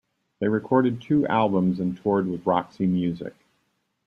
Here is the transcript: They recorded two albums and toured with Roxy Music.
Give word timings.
They 0.39 0.47
recorded 0.47 0.99
two 0.99 1.27
albums 1.27 1.79
and 1.79 1.95
toured 1.95 2.25
with 2.25 2.47
Roxy 2.47 2.87
Music. 2.87 3.35